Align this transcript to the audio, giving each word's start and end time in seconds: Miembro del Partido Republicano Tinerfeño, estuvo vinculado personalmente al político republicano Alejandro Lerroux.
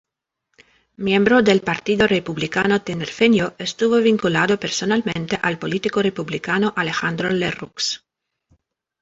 Miembro 1.07 1.43
del 1.43 1.61
Partido 1.61 2.07
Republicano 2.07 2.81
Tinerfeño, 2.81 3.53
estuvo 3.59 3.97
vinculado 4.01 4.59
personalmente 4.59 5.37
al 5.39 5.59
político 5.59 6.01
republicano 6.01 6.73
Alejandro 6.75 7.29
Lerroux. 7.29 8.03